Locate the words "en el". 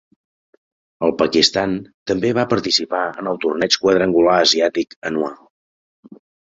3.25-3.41